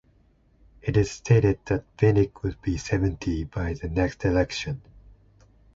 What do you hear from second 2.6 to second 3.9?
be seventy by the